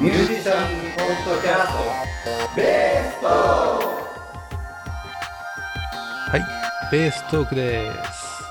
[0.00, 3.26] ミュージシャンポッドキャストベースト
[6.30, 8.44] はい、ベーストークです。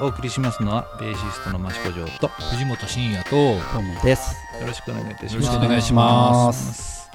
[0.00, 4.36] お送りしますのはベーシストの益子城とよ藤本慎也とどうもです。
[4.66, 5.54] ろしくお願いいたしよろます。
[5.54, 7.10] しくお願いします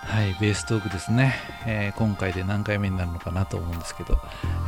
[0.00, 1.34] はい、ベーストークですね、
[1.66, 4.18] えー今回で何回目になるのかなと思うんですけど、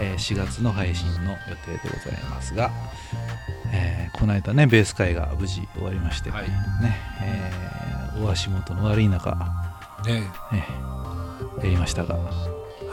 [0.01, 2.71] えー4月の配信の予定でございますが、
[3.73, 6.49] えーこの間ねベース会が無事終わりまして、はい
[6.83, 7.78] ねえー
[8.25, 9.37] お足元の悪い中、
[10.07, 10.67] ねね、
[11.63, 12.19] やりましたが、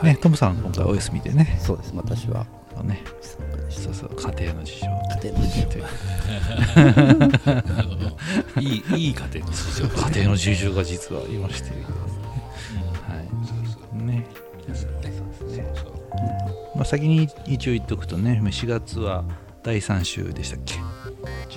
[0.03, 1.57] ね、トムさん今回お休みでね。
[1.61, 1.93] そうです。
[1.95, 2.45] 私は。
[2.83, 3.03] ね。
[3.69, 4.33] そうそうそう。
[4.35, 4.85] 家庭の事情。
[5.09, 5.27] た。
[5.27, 5.69] 家庭の事情。
[8.53, 9.85] といいいいい家庭の事情。
[10.09, 11.75] 家庭の事情が実はありまして、は
[13.95, 14.25] い、ね、
[16.75, 19.23] まあ、先に一応言っておくとね、4月は
[19.63, 20.75] 第3週でしたっけ、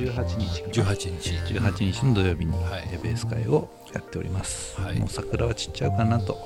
[0.04, 0.92] 18日かな。
[0.94, 1.30] 18日。
[1.54, 2.98] 18日の土曜日にはい。
[3.02, 4.80] ベース会をやっております。
[4.80, 4.98] はい。
[4.98, 6.38] もう桜は散っちゃうかなと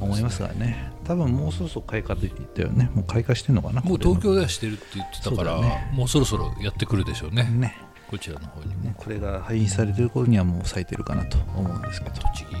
[0.00, 5.90] 思いますがね、多分もうそろそろ開花と言ったよね、もう開花してんのかな、もう東京ではしてるって言ってたから、ね。
[5.92, 7.44] もうそろそろやってくるでしょうね。
[7.44, 7.76] ね、
[8.10, 8.82] こちらの方にも。
[8.82, 12.54] ねこれが配信されてる頃にはもう咲いてるかなと思うんですけど、栃木。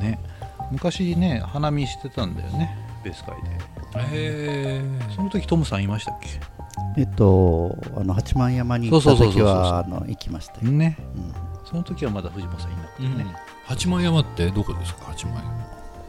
[0.00, 0.18] ね、
[0.70, 3.72] 昔ね、花見してたんだよね、ベース会で。
[3.98, 4.82] へえ
[5.14, 6.18] その時トムさんいましたっ
[6.96, 10.60] えっと、あの八幡山に行ったそうそうそうそう時はあの行きましたよ。
[10.60, 11.32] けね、うん。
[11.66, 13.16] その時はまだ藤本さんいなくてうん。
[13.18, 13.26] ね、
[13.64, 15.06] 八幡山ってどこですか？
[15.06, 15.42] 八幡山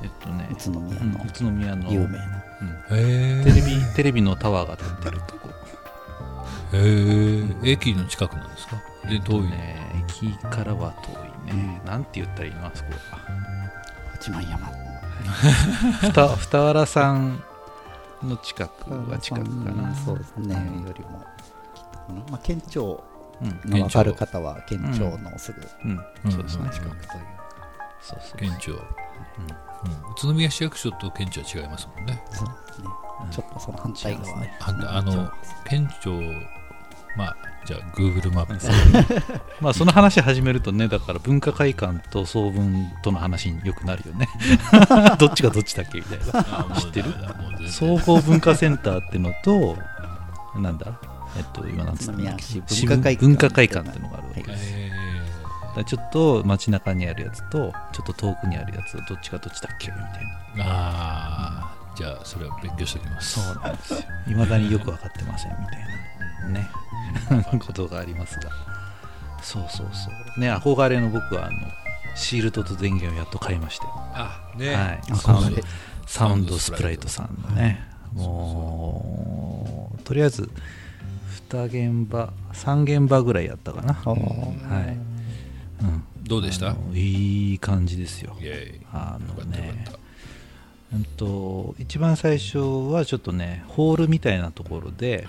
[0.03, 1.91] えっとね、宇都宮うんの宇都宮の。
[1.91, 2.43] 有名な。
[2.91, 2.99] うん。
[2.99, 3.61] へテレビ
[3.95, 5.49] テレビのタワーが立ってるとこ、
[6.73, 6.77] へ
[7.63, 8.75] え駅の近くなんですか？
[9.07, 10.93] で遠いね、駅からは
[11.47, 12.65] 遠いね、なんて言ったらいいの？
[12.65, 13.19] あそこは。
[14.11, 14.57] 八幡山。
[16.01, 17.43] ふた二原さん
[18.23, 19.95] の近くが近くかな。
[19.95, 20.55] そうですね。
[20.85, 21.23] よりも。
[22.29, 23.03] まあ県庁
[23.41, 26.69] うん、の分かる方は県庁のすぐうん、うんそうですね。
[26.71, 26.99] 近くという。
[28.01, 28.81] そうそう県庁、うん、宇
[30.21, 32.87] 都宮市役所と県庁は違いますもんねそうですね。
[33.31, 34.47] ちょっとその反対側に。
[34.59, 35.31] ああの
[35.65, 36.19] 県庁
[37.15, 44.27] まあじゃあ Google マップまあその話始めるとねだから文化会館と総文との話によくなるよね。
[45.19, 46.19] どっちがどっちだっけみたい
[46.69, 46.75] な。
[46.75, 47.13] 知ってる？
[47.69, 49.77] 総合文化センターってのと
[50.57, 50.99] なんだ？
[51.37, 53.89] えっと今なんつった文化会館。
[53.89, 60.07] ってのがあるわけはいです、ちょっと街中にあるやつとちょっと遠くにあるやつどっちがどっちだっけみたい
[60.57, 60.63] な。
[60.63, 63.39] ー、ああじゃあそれは勉強しておきます。
[63.39, 63.99] そうなんですよ。
[64.27, 65.92] いまだによく分かってませんみたいな
[66.49, 66.69] ね。
[67.65, 68.49] ことがありますが
[69.41, 70.39] そうそうそう。
[70.39, 71.57] ね憧れの僕はあの
[72.15, 73.85] シールドと電源をやっと買いまして。
[74.13, 75.01] あね、はい。
[75.11, 75.63] あサウンドそうね
[76.05, 77.81] サウンドスプライトさんのね。
[78.13, 80.49] もうとりあえず
[81.49, 84.01] 2現場3現場ぐらいやったかな。
[84.05, 84.97] あはい、ー
[85.81, 86.75] うん、どうでした？
[86.93, 88.35] いい感じですよ。
[88.91, 89.95] あのよかったよねかっ
[90.93, 95.27] うんと一番最初はちょっとねホールみたいなところで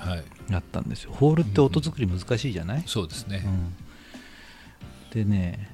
[0.50, 1.12] やったんですよ。
[1.12, 5.70] ホールって音作り難しいじゃない、そうですね、うん、でね、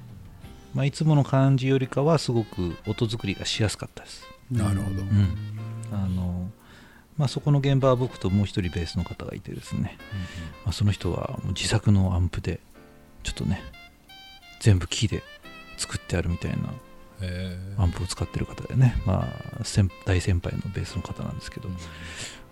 [0.74, 5.36] まあ、いつもの感じよりかはすごく音作りがしやすかったです、なるほど、うん。
[5.92, 6.50] あの
[7.18, 9.98] まあ、そこの現場は僕ともう一人ベースの方がいてですね、
[10.64, 12.60] まあ、その人は自作のアンプで
[13.22, 13.62] ちょっとね
[14.60, 15.22] 全部木で
[15.76, 16.89] 作ってあるみたいなえ
[17.78, 19.28] アンプを使ってる方でね、ま
[19.60, 21.68] あ、先大先輩のベースの方なんですけど、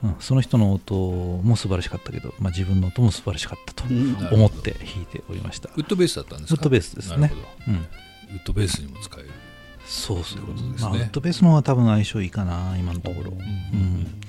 [0.05, 6.61] うん、その人の音も素晴らしかったけど、まあ、自分の音も素晴らしかったと思って弾いておりました、ウッドベースだったんですか？
[6.61, 7.17] ウッドベースですね。
[7.19, 7.49] なるほど。
[7.69, 7.85] うん、ウッ
[8.45, 9.31] ドベースにも使える。
[9.87, 10.41] そうそう。
[10.47, 10.75] ですね。
[10.81, 13.41] まあ、ウッドベースの方が多分相性いいかな今のところ、ううん。
[14.03, 14.21] ん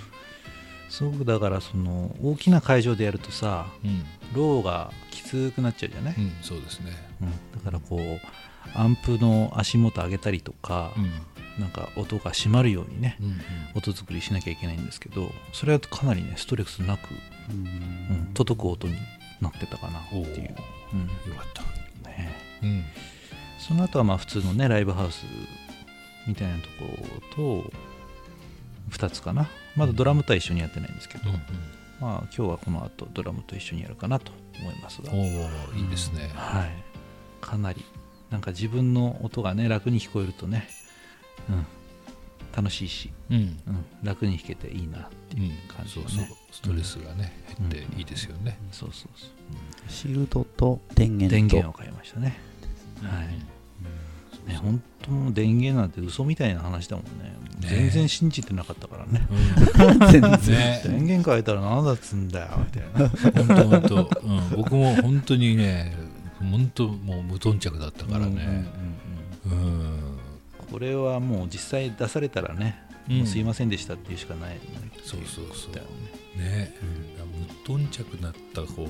[0.90, 6.94] すごくだからその大きな会場でやるとさうん、ローがきつくなっちゃうじゃない、うんそうですね。
[7.22, 7.32] うん。
[7.32, 8.20] だからこう
[8.76, 11.12] アンプの足元上げたりとか、うん。
[11.60, 13.38] なんか音が締まるようにねうんうん。
[13.76, 17.10] 音作りしなきゃいけないんですけどそれはかなりねストレスなく、
[17.50, 17.68] うん。
[17.68, 18.96] うん届く音に
[19.42, 20.40] なってたかなっていう、うん。
[20.42, 22.10] よかった。
[22.10, 22.34] ね、
[22.64, 22.86] うん。
[23.58, 25.26] その後はまあ普通のねライブハウス
[26.28, 26.86] みたいなとこ
[27.38, 27.72] ろと
[28.92, 29.50] 2つかな。
[29.76, 31.36] まだドラムとは一緒にやってないんですけど、うん
[32.00, 34.32] まあ今日はこの後ドラムと一緒にやるかなと
[34.62, 35.12] 思いますが。
[35.12, 35.26] うん、おお
[35.78, 36.72] いいですね、はい。
[37.42, 37.84] かなり
[38.30, 40.68] なんか自分の音がね楽に聞こえるとね、
[41.50, 41.66] うん、
[42.56, 43.38] 楽しいし、うん。
[43.38, 46.38] うん、楽に弾けていいなっていう感じのね、そうそう。
[46.52, 49.30] ストレスがね、うん減っていいですよね、そうそうそう。
[49.92, 51.36] シールドと電源と。
[51.36, 52.40] 電源を買いましたね。
[53.02, 53.28] はい、
[54.50, 57.38] ね本当もう電源なんて嘘みたいな話だもんね。
[57.60, 59.28] 全然信じてなかったからね。
[60.12, 60.40] 全然。
[60.48, 60.82] ね。
[60.86, 63.10] 電源変えたら何だっつんだよみたいな。
[63.10, 65.94] 本当本当、うん、僕も本当にね
[66.40, 68.26] 本当もう無頓着だったからね。
[69.46, 69.80] うんうんうんうん。
[69.82, 69.84] う
[70.16, 70.20] ん。
[70.72, 73.18] これはもう実際出されたらね、うん。
[73.20, 75.74] もうすいませんでしたっていうしかないよねそうそうそう。
[75.74, 75.86] だよ
[76.36, 76.44] ね。
[76.44, 76.74] ね、
[77.38, 78.88] 無頓着なった方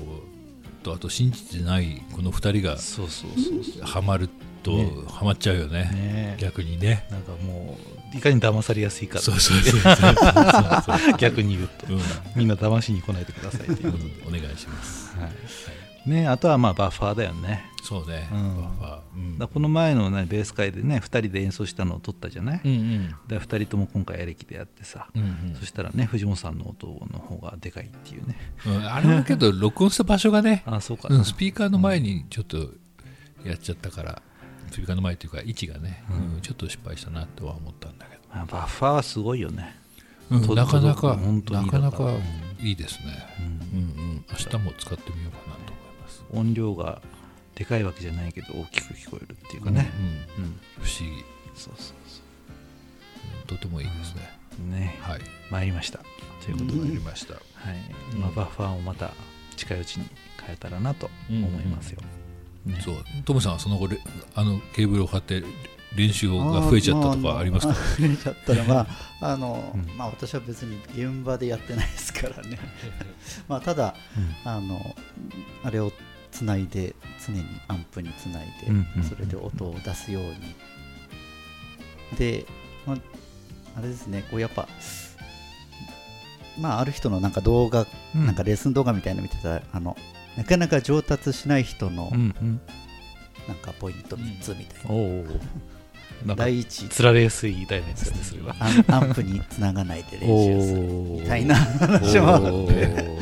[0.82, 3.82] とあと信じてないこの2人がそうそうそうそう。
[3.82, 4.28] ハマる
[4.62, 4.92] とね。
[5.08, 5.90] ハマっちゃうよね。
[5.92, 6.36] ね。
[6.38, 7.06] 逆にね。
[7.10, 7.78] なんかも
[8.14, 11.86] ういかに騙されやすいかそうそうそうそう 逆に言うと。
[11.92, 12.00] うん。
[12.36, 13.92] みんな騙しに来ないでくださいという。
[13.92, 14.28] ことで、うん。
[14.28, 15.16] お願いします。
[15.18, 15.30] はい
[16.06, 17.70] ね、あとはまあバッファーだよね。
[17.82, 18.62] そうね、うん。
[18.62, 19.00] バッファー。
[19.14, 19.38] うん。
[19.38, 23.14] だこの前の、ね、ベース会でね2人で演奏したのを撮ったじゃない、うんうん。
[23.26, 25.56] で2人とも今回エレキでやってさ、うんうん。
[25.58, 28.36] そしたらね藤本さんの音の方がでかいっていうね。
[28.66, 28.86] うん。
[28.86, 31.08] あれはけど 録音した場所がね、あそうか。
[31.08, 32.58] な、うん、スピーカーの前にちょっと
[33.44, 34.22] やっちゃったから、
[34.70, 36.40] スピーカーの前というか位置がね、うん。
[36.40, 39.76] ちょっと失敗したなとは思ったんだけまあバッファーはすごいよね。
[40.30, 42.12] なかなか本当になかなか
[42.60, 43.06] いいですね、
[43.72, 43.78] うん。
[43.78, 45.49] うんうん、明日も使ってみようかな
[46.32, 47.00] 音量が
[47.54, 49.90] でかいわけじゃないけど大きく聞こえるっていうかね、
[50.38, 50.60] うんうん。
[50.78, 51.24] 不思議。
[51.54, 54.30] そうそうそとてもいいですね、
[54.68, 54.98] うね。
[55.02, 55.20] はい。
[55.50, 55.98] 参りました。
[56.44, 57.44] ということで、わかりました、はい。
[58.16, 59.12] まあ、バッファーをまた
[59.56, 60.06] 近いうちに
[60.40, 62.00] 変えたらなと思いますよ、
[62.64, 62.80] ね。
[62.80, 62.94] そう。
[63.24, 63.98] トムさんはその後レ
[64.34, 65.42] あのケーブルを張って
[65.96, 67.72] 練習が増えちゃったとかありますか？
[67.72, 68.86] あ 増えちゃったらまあ
[69.32, 69.96] あの、うん。
[69.96, 72.58] まあ私は別に現場でやってないですからね。
[73.48, 73.96] まあただ
[74.44, 74.96] あの
[75.64, 75.92] あれを
[76.30, 76.94] つないで
[77.26, 80.54] 常にアンプにつないで、それで音を出すように。
[82.18, 82.46] で、
[82.86, 82.96] まあ、
[83.78, 84.68] あれですねこうやっぱ
[86.58, 88.26] まあある人のなんか動画、うん。
[88.26, 89.96] なんかレッスン動画みたいなの見てたらあの
[90.36, 96.88] なかなか上達しない人のなんかポイント3つみたいな、第一。
[96.88, 98.54] つられやすい題のやつですねそれは。
[98.88, 100.82] アンプにつながないで練習する。
[100.82, 103.20] みたいな話もあって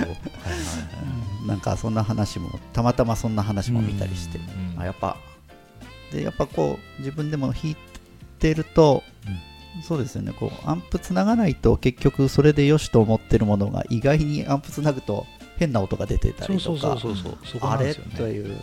[1.49, 4.81] なんかそんな話もたまたまそんな話も見たりして、うん。
[4.81, 5.17] あやっぱ。
[6.12, 7.77] でやっぱこう自分でも弾い
[8.39, 9.03] てると、
[9.83, 10.33] そうですよね。
[10.33, 16.99] こうアンプつながないと結局それでよしと思ってるものが意外にアンプつなぐと変な音が出てたりとか。
[17.62, 18.56] あれという。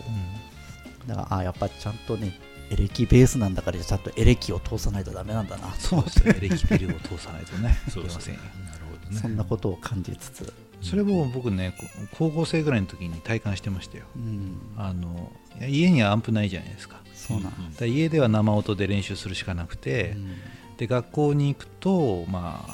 [1.07, 2.39] だからあやっぱちゃんとね
[2.71, 7.77] エレキベースなんだからちゃんとエレキを通さないとダメなんだなそうですよエレキビルを通さないとね。
[7.87, 8.33] い そうそうけません。
[8.35, 9.19] よなるほどね。
[9.21, 11.85] そんなことを感じつつ、それも僕ねこ
[12.17, 14.05] 高校生ぐらいの時に体感してましたよ。
[14.15, 15.31] うん、あの
[15.67, 17.01] 家にはアンプないじゃないですか。
[17.13, 20.35] そうなん家では生音で練習するしかなくて、うん。
[20.77, 22.65] で学校に行くとま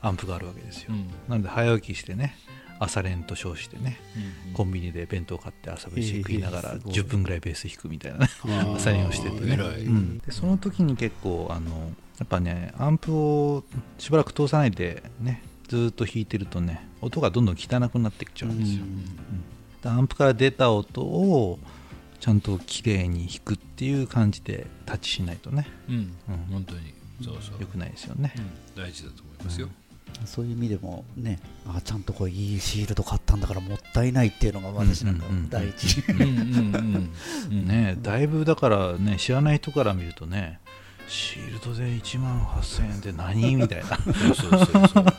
[0.00, 1.08] あアンプがあるわけですよ、うん。
[1.28, 2.36] なので早起きしてね
[2.78, 3.98] 朝練と称してね、
[4.48, 8.26] うんコンビニで弁当買って朝飯食いながらへえすごい10分ぐらいベース弾くみたいな
[8.74, 10.18] 朝練をしててね、うん。
[10.18, 11.70] でその時に結構あの
[12.18, 13.64] やっぱねアンプを
[13.98, 18.84] しばらく通さないでねずーっと弾いてるとね音がどんどん汚くなってきちゃうんですよ、
[19.82, 21.58] でアンプから出た音を
[22.20, 25.68] ちゃんと綺麗に弾くっていう感じでタッチしないとね。
[25.88, 25.94] うん。
[25.94, 26.12] うん。
[26.50, 26.92] 本当に。
[27.22, 27.56] そうそう。
[27.60, 28.82] 良くないですよね、うん。
[28.82, 29.68] 大事だと思いますよ。
[30.24, 36.28] そういう意味でもねあちゃんとこういいシールド買ったんだからもったいないっていうのが私なんかうんうんうん第一うんうん。
[36.28, 37.12] うん
[37.50, 40.60] うんねだいぶだからね知らない人から見るとね
[41.08, 43.56] シールドで1万8000円って何？
[43.56, 45.04] みたいな、そうそうそうそう。
[45.04, 45.12] うん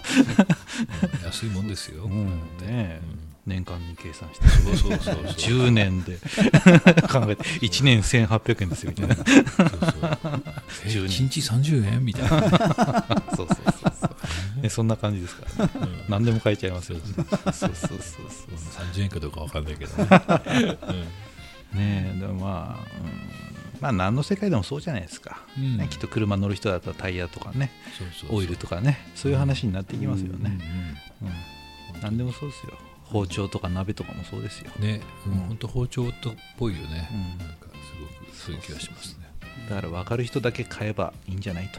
[1.25, 2.04] 安いもんですよ。
[2.06, 2.25] うん。
[2.62, 3.20] ねうん。
[3.46, 4.48] 年間に計算して。
[4.48, 5.24] そうそうそうそう。
[5.25, 6.18] 10年で。
[6.18, 7.44] 考えて。
[7.44, 9.16] 1年1800円ですよみたいな。
[9.16, 9.36] そうそう。
[10.86, 11.28] え10年。
[11.28, 12.06] 1日30円？
[12.06, 12.48] みたいな、そうそう
[13.38, 14.10] そうそ
[14.58, 16.06] う、ね、そんな感じですから、ね、うん。
[16.10, 17.00] 何でも書いちゃいますよ。
[17.00, 17.13] そう
[17.54, 18.30] そうそうそう。
[18.94, 20.10] 30円かどうかわかんないけどね、
[21.74, 23.49] ねえでもまあ、うん、
[23.80, 25.78] まあ何の世界でもそうじゃないですか、うん。
[25.78, 27.72] ね、きっと車乗る人だったらタイヤとかね
[28.30, 30.58] オイルとかねそういう話になっていきますよね、
[31.22, 31.34] うんうん
[32.02, 32.74] 何でもそうですよ。
[33.04, 34.86] 包丁とか鍋とかもそうですよ、うん。
[34.86, 35.02] ね、
[35.48, 37.46] 本当包丁とっぽいよね、うん。
[37.46, 39.26] なんかすごくそういう気がしますね。
[39.70, 41.70] だから分かる人だけ買えばいいんじゃない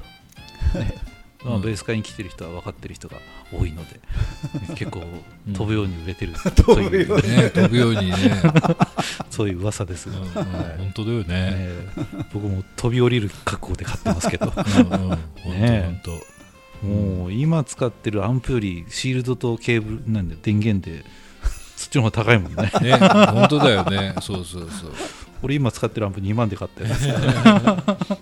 [0.75, 0.95] と、ね
[1.44, 3.16] まあ、うんベース会に来てる人は分かってる人が
[3.52, 4.00] 多いので、
[4.76, 5.00] 結構
[5.49, 5.54] うん。
[5.54, 6.35] 飛ぶように売れてる。
[6.54, 8.16] という、ね飛ぶようにね、
[9.30, 10.32] そういう噂ですが、うんうん。
[10.32, 11.25] 本当だよね。
[11.25, 11.68] ね
[12.32, 14.52] 僕も飛び降りる覚悟で買ってますけど。
[14.54, 15.09] うんうん。
[15.09, 16.18] 本当ね本
[16.82, 16.87] 当。
[16.87, 21.04] もう今使ってるアンプよりシールドとケーブルなんで電源で
[21.76, 22.70] そっちの方が高いもんね。
[22.82, 24.14] ね本当だよね。
[24.20, 24.92] そうそうそう。
[25.42, 27.09] 俺今使ってるアンプ2万で買ったやつ。
[27.09, 28.18] 本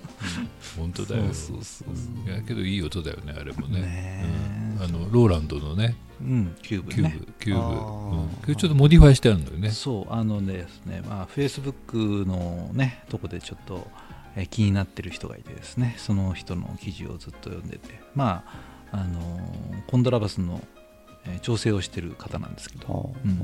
[1.06, 2.30] 当だよそうそうそう。
[2.30, 3.80] いやけどいい音だよねあれもね。
[3.80, 4.24] ね
[4.78, 4.84] うん。
[4.84, 5.96] あのローランドのね。
[6.20, 6.56] うん。
[6.62, 7.16] キューブキューね。
[7.18, 9.70] ブキューブ、ちょっとモディファイしてあるんだよね。
[9.70, 13.86] そうあのですねまあフェイスブックのねとこでちょっと、
[14.36, 15.94] えー気になってる人がいてですね。
[15.98, 18.00] その人の記事をずっと読んでて。
[18.14, 18.44] ま
[18.92, 20.62] ああのーコンドラバスの、
[21.26, 23.12] えー調整をしてる方なんですけど。
[23.14, 23.38] あうん。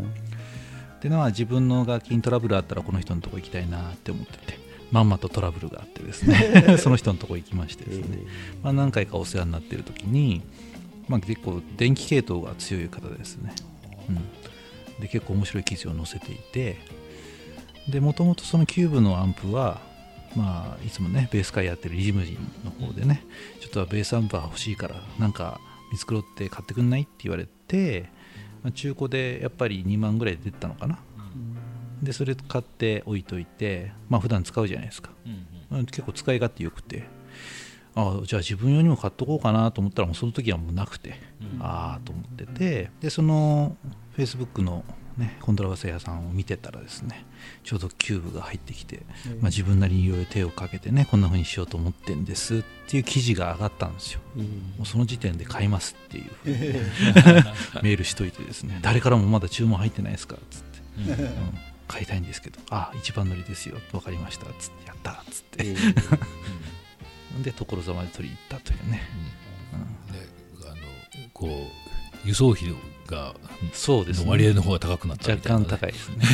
[1.00, 4.58] でまあ自分の楽器にトラブルあったらこの人のとこ行きたいなって思ってて
[4.90, 6.76] まんまとトラブルがあってですね。
[6.78, 8.18] その人のとこ行きましてですね、
[8.62, 10.42] まあ、何回かお世話になっている時に、
[11.08, 13.52] まあ、結構電気系統が強い方ですね、
[14.08, 16.78] うん、で結構面白い記事を載せていて
[17.88, 19.80] でもともとそのキューブのアンプは
[20.36, 23.24] まあいつもねベース会やってるリムジンの方でね
[23.60, 25.60] ちょっとベースアンプは欲しいからなんか
[25.92, 28.08] 見繕って買ってくんないって言われて、
[28.64, 30.98] まあ中古でやっぱり2万ぐらいで出てたのかな
[32.04, 35.10] でそれ買って置いといてまあ普段使うじゃないですか。
[35.26, 37.04] うん結構使い勝手よくて。
[37.96, 41.14] あじゃあ自分用にも買っとこうかなと思ったらもうその時はもうなくて、
[41.60, 42.90] ああと思ってて。
[43.00, 43.76] でその
[44.16, 44.84] Facebook の、
[45.16, 47.24] ね、コントラバス屋さんを見てたらですね
[47.62, 49.02] ちょうどキューブが入ってきて、
[49.40, 54.20] まあ、自分なりにいろいろ手をかけてねこんな風にしようと思ってんですっていう記事が上がったんですよ。
[54.36, 54.44] も
[54.82, 56.58] うその時点で買いますっていう風に
[57.82, 63.76] メールしといてですね誰からもまだ注文入ってないですかっつって、うん買いたいんですけどあ一番乗りですよ。
[63.92, 64.46] 分かりました。
[64.46, 65.12] っつってやった。
[65.12, 65.76] っつって、
[67.42, 69.02] で所沢まで取り行ったというね、
[70.12, 70.76] であの
[71.32, 72.74] こう輸送費
[73.06, 73.34] が
[73.72, 74.24] そうですね。
[74.24, 76.24] の割合の方が高くなったみ若たいなね、干高いですね、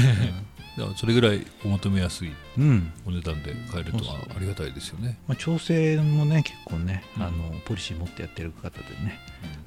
[0.96, 2.92] それぐらいお求めやすいうん。
[3.06, 5.18] お値段で買えるとはありがたいですよね。
[5.26, 7.22] まあ、調整もね結構ね、うん。
[7.22, 9.18] あのポリシー持ってやってる方でね、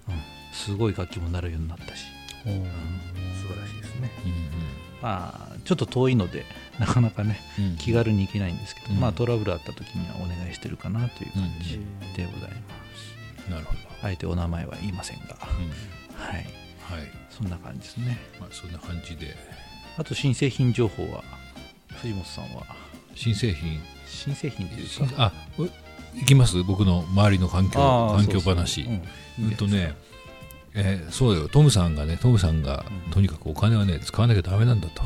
[0.07, 0.21] うん。
[0.53, 2.05] すごい楽器もなるようになったし、
[2.45, 2.53] うん。
[3.41, 4.11] 素晴らしいですね。
[4.25, 6.45] うんまあちょっと遠いので
[6.79, 7.65] なかなかねうん。
[7.65, 8.99] うん気軽に行けないんですけど、うん。
[8.99, 11.79] まあトラブルあった時にはお願いしてるかなという感じ
[12.15, 12.57] でございま
[13.45, 13.79] す、なるほど。
[14.01, 16.25] あえてお名前は言いませんが、うん。
[16.25, 16.35] はい。
[16.35, 16.45] はい。
[17.29, 18.17] そんな感じですね。
[18.39, 19.35] まあそんな感じで。
[19.97, 21.23] あと新製品情報は
[22.01, 22.65] 藤本さんは？
[23.15, 23.81] 新製品。
[24.07, 25.71] 新製品という新かあおい
[26.25, 26.63] きます？
[26.63, 28.81] 僕の周りの環境環境話。
[28.81, 29.03] うん。
[29.39, 29.93] うんとね、
[30.75, 31.47] えーそうよ。
[31.47, 33.11] トムさんがねトムさんが、うん。
[33.11, 35.03] とにかくお金はね使わなきゃダメなんだと。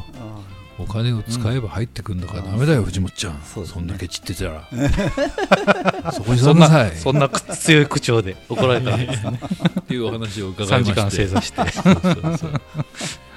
[0.80, 3.42] お金を使えば入ってくんだからダメだよ、藤本ちゃん。
[3.42, 4.70] そんだけ散ってたら。
[6.14, 6.96] そこに座んなさい。
[6.96, 8.96] そんな強い口調で怒られた。
[8.96, 9.40] んですね
[9.80, 11.72] っていうお話を伺3いま時間して正座して。
[11.72, 12.62] そうそうそう。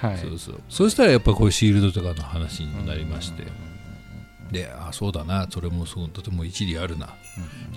[0.03, 0.19] はい。
[0.19, 0.61] そうそう。
[0.69, 3.47] そうしたらやっぱこういうシールドとかの話になりまして、
[4.53, 5.47] であそうだな。
[5.49, 7.15] それもそうとても一理あるな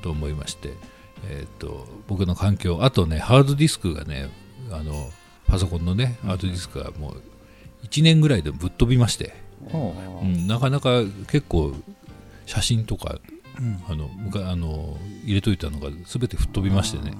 [0.01, 0.74] と思いまして、
[1.25, 4.29] えー、と僕の環境あとねハードディスクがね
[4.73, 5.09] あの
[5.47, 7.21] パソコンのねハードディスクがもう
[7.85, 9.33] 1年ぐらいでぶっ飛びまして、
[9.69, 10.25] ほう。
[10.25, 11.73] ん、なかなか結構
[12.45, 13.19] 写真とか
[13.59, 13.83] うん。
[13.87, 14.09] あの
[14.49, 17.13] あの入れといたのが全て吹っ飛びましてね、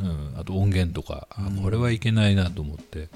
[0.00, 1.28] うん、あと音源とか、
[1.62, 3.08] これはいけないなと思って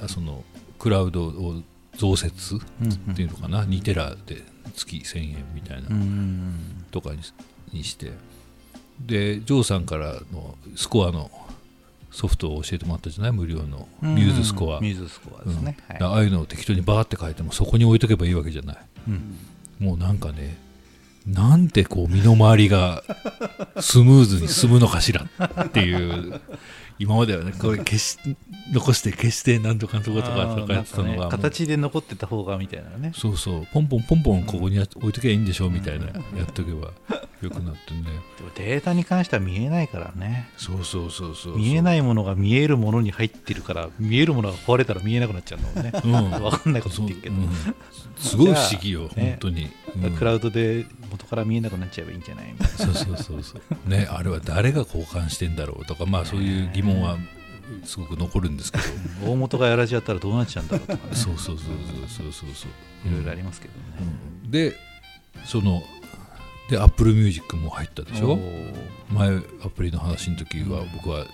[0.00, 0.44] あその
[0.78, 1.62] クラウドを
[1.96, 4.42] 増設っていうのかな、2テラで
[4.74, 7.18] 月1000円みたいな、うんとかに
[7.72, 8.12] にして。
[9.00, 11.30] でジョーさんからのスコアの
[12.10, 13.32] ソフトを教えてもらったじゃない？
[13.32, 13.88] 無料の。
[14.00, 16.06] ミューズスコア、ミューズスコアですね、うん。
[16.06, 18.76] ああいうのを適当にバーって書いてもそこに置いとけばいいわけじゃない？
[19.08, 19.36] うん。
[19.78, 20.56] もうなんかね
[21.26, 23.02] なんてこう身の回りが
[23.80, 25.26] スムーズに進むのかしら
[25.64, 26.40] っていう
[26.98, 28.18] 今まではねこれ消し
[28.72, 33.12] 残して消してなんとかとかとかとかやってたのが、ね形で残ってた方がみたいなね。
[33.14, 33.66] そうそう。
[33.72, 36.06] ポンポンポンポンここにや置いとけばいいんでしょみたいな。
[36.06, 36.12] や
[36.44, 36.92] っとけば
[37.42, 38.04] よくなってね。
[38.38, 40.48] でもデータに関しては見えないからね。
[40.56, 45.92] そうそうそうそう見えないいものが見えるものに入ってるから見えるものが壊れたら見えなくなっちゃうのね。
[46.04, 46.30] うん。
[46.42, 47.50] 分かんないこと言ってるけど、うん。
[48.16, 49.70] すごい不思議よ 本当に、うん
[50.18, 52.76] クラウドで元から見えなくなっちゃえばいいんじゃないみたいな。
[52.78, 53.88] そうそうそうそう。
[53.90, 57.18] ね あれは誰が交換してんだろうとかまあそういう疑問は
[57.84, 61.14] すごく残るんですけど、大元がやられちゃったらどうなっちゃうんだろうとかね。
[61.14, 61.66] そうそうそう
[62.08, 63.80] そうそうそういろいろありますけどね、
[64.44, 64.50] うん。
[64.50, 64.74] で
[65.44, 65.82] その
[66.70, 68.38] で Apple Music も入ったでしょ？
[69.10, 71.26] 前アプリの話の時は僕は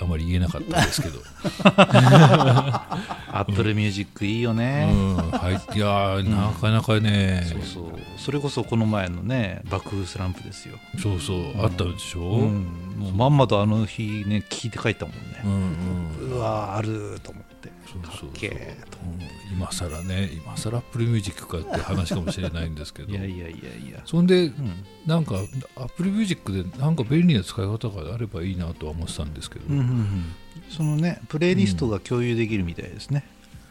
[0.00, 1.18] あまり言えなかったんですけど、
[1.64, 7.92] Apple Music いいよね、うん、入っていやーなかなかね、そうそう。
[8.16, 12.64] それこそこの前のね爆風スランプですよ、そうそうあったでしょ、うん、
[12.98, 15.20] もうまんまとあの日ね聞いて帰ったもんね。
[15.44, 16.32] うん、うん。
[16.32, 17.51] うわーあると思って
[17.92, 19.06] そうそうそうかっけーとう。
[19.06, 23.12] ん今更ね今更 Apple Music かって話かもしれないんですけど。
[23.12, 24.84] いやいやいやいや、そんでうん。
[25.06, 25.34] なんか
[25.76, 30.32] Apple Music でなんか便利な使い方があればいいなとは思ってたんですけど、うんうんうん。
[30.70, 33.24] そのねプレイリストが共有できるみたいですね、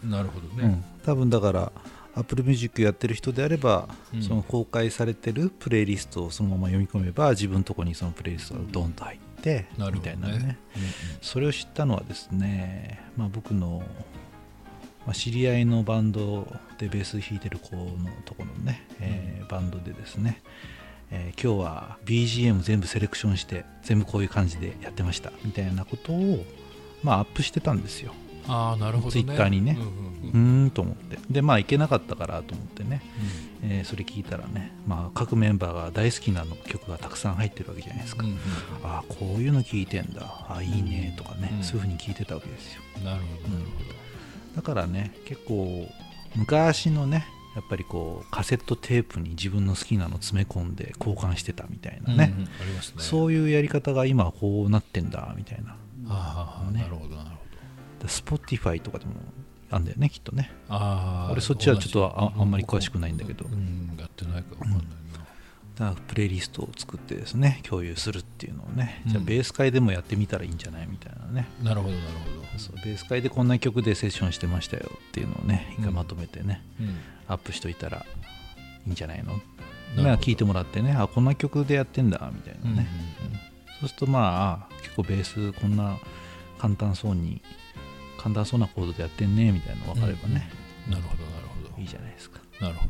[0.03, 0.83] なるほどね、うん。
[1.05, 1.71] 多分だから
[2.13, 4.21] Apple Music やってる人であれば、うん。
[4.21, 9.30] その公開されてるプレイリストをそのまま読み込めば自分のとこにそのプレイリストがドンと入って、
[9.77, 10.15] なるほどね。
[10.15, 10.57] みたいなね。
[11.21, 13.83] それを知ったのはですね、まあ、僕の、
[15.05, 17.86] まあ、知り合いのバンドでベース弾いてる子の
[18.25, 20.41] ところのね、えーバンドでですね、
[21.12, 26.45] えー今日は BGM 全部セレクションして全部こういう感じでやってましたみたいなことを、
[27.03, 28.13] まあ、アップしてたんですよ
[28.48, 29.12] ああなるほどね。
[29.12, 29.77] ツイッターにね。
[29.79, 31.19] うんうんと思って。
[31.29, 33.01] でまあ行けなかったからと思ってね、
[33.63, 38.38] えーそれ聞いたらね、まあ、各メンバーが大好きなの曲がたくさん入ってるわけじゃないですか、うん
[38.83, 40.21] ああこういうの聞いてんだ。
[40.21, 41.13] ああいいね。
[41.17, 41.63] とかね、うん。
[41.63, 42.81] そういう風に聞いてたわけですよ。
[42.98, 43.03] うん。
[43.03, 43.55] なるほど。
[43.57, 43.69] なる
[44.55, 45.88] だからね結構
[46.36, 52.51] 昔のねやっぱりこうカセットテープに自分の好きなの詰め込んで交換してたみたいほどなね、うんうんね。
[52.98, 55.75] そういうやり方が今こうなってんだみたいな。
[56.07, 56.81] ああね。
[56.81, 57.40] なるほどなるほど。
[57.40, 57.40] で
[58.08, 59.13] Spotify とかでも
[59.70, 60.51] あんだよねきっとね。
[60.70, 63.46] ああ俺そっちはちょっとああんまり詳しくないんだけど。
[63.46, 64.81] うんやってないか分かんない
[65.75, 72.08] だからプレイリストを作ってですね共有するっていうのをね、うんじゃあベース会でもやってみたらいいんじゃないみたいなねななるほどなる
[72.53, 78.05] ほそうベース会でこんな曲でセッションしてましたよっていうのをね一回うんまとめてね、どうんアップしといたら
[78.86, 79.39] いいんじゃないの
[79.96, 82.88] まあ聞いてもらってねあこんな曲でやってんだみたいなね、
[83.79, 85.98] そうするとまああ結構ベースこんな
[86.60, 87.41] 簡単そうに
[88.21, 90.49] 簡単そうなコードでやってんねみたいなの分かればね、
[90.87, 92.85] なるほどなるほどいいじゃないですか、なるほ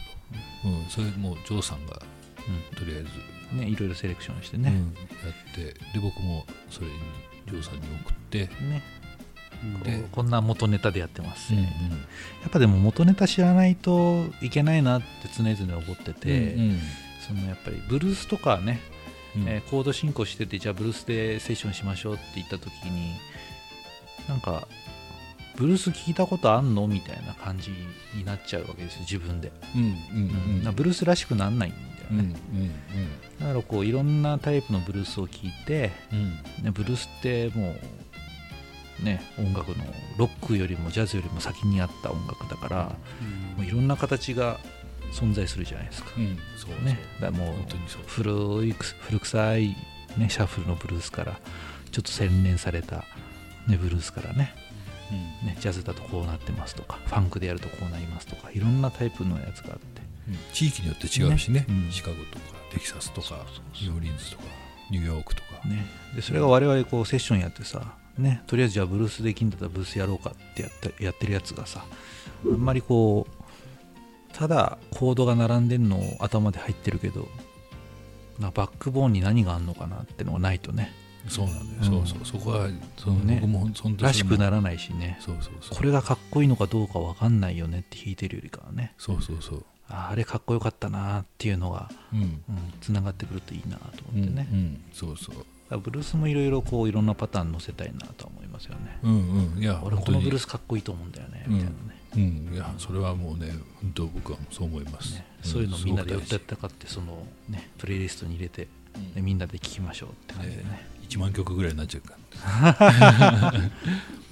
[0.65, 2.01] どうんそれもうジョーさんが
[2.47, 3.09] うんとりあえず
[3.55, 6.93] ね、いろいろセレクションしてね,、やってで僕もそれに
[7.47, 8.81] ジョーさんに送ってね
[9.83, 16.79] ここんな元ネタでやってます、うんうんやっぱでも元ネタ知らないといけないなって常々思ってて、うん
[17.25, 18.79] そのやっぱりブルースとかね、
[19.35, 23.13] うんえーコード進行しててじゃあブルースでセッションしましょうって言った時に
[24.27, 24.67] なんか
[25.55, 26.87] ブルース聞いたことあんの？
[26.87, 27.71] みたいな感じ
[28.15, 31.81] になっちゃうわけですよ自分で、うんうんうんブルースらしくなんないんだよ
[32.11, 32.35] うんうんね、
[33.39, 36.31] だからこういろんなタイプのブルースを聞いて、うん。
[36.65, 37.73] ね、ブルースっても
[39.01, 39.85] うね音楽の
[40.17, 42.83] ロックよりもジャズよりも先にあった音楽だから、
[43.55, 44.59] もういろんな形が
[45.13, 47.55] 存在するじゃないですか、うんそうね、だからもう
[48.07, 49.75] 古い古臭い、
[50.17, 51.39] ね、シャッフルのブルースから
[51.91, 53.05] ちょっと洗練された、
[53.67, 54.53] ね、ブルースからね
[55.11, 55.47] うん。
[55.47, 60.01] ねジャズだとこうなってますとかファンクでやるとこうなりますとかいろんなタイプのやつがあって。
[60.27, 61.61] うん地域によって違うしね。
[61.61, 61.65] ね。
[61.67, 61.91] うん。
[61.91, 63.45] シカゴとかテキサスとか
[63.81, 64.43] ニューオーリンズとか
[64.89, 65.51] ニューヨークとか。
[65.67, 71.85] ね、でそれが我々こうセッションやってさ、ね、とりあえずじゃあブルースできんだったらブルースやろうかってやったやってるやつがさ
[72.45, 77.27] あんまりこうただコードが並んでんのを頭で入ってるけど
[78.39, 80.93] なバックボーンに何があんのかなってのがないとね
[81.27, 81.93] そうなんだよ。
[81.99, 82.05] うん。
[82.07, 82.25] そうそう。
[82.25, 83.39] そこはそのね。
[83.41, 85.17] 僕も本当にらしくなるらないしね。
[85.19, 85.77] そうそうそう。
[85.77, 88.93] これがかっこいいのかどうかわかんないよねって弾いてるよりかはね。
[88.97, 89.65] そうそうそう。
[89.87, 92.41] ああれかっこよかったなっていうのがうん。
[92.81, 95.35] つながってくるといいなとうん思ってね、うんそうそう。
[95.35, 98.99] だからブルースもいろいろこういろんなパターン載せたいなとは思いますよね。
[99.03, 99.61] うんうん。
[99.61, 102.01] いや俺このブルースかっこいいと思うんだよねうんみたいなね。
[102.15, 102.19] う
[102.51, 102.53] ん。
[102.53, 105.13] いやそれはもうね本当僕はそう思います。
[105.13, 105.25] ね。
[105.43, 108.67] そういうのみんなで寄っすごくてってかってそのねプレイリストに入れて、
[109.15, 110.69] みんなで聴きましょうって感じでね。
[110.69, 112.17] ね1万曲ぐらいになっちゃうか
[112.79, 113.61] ら。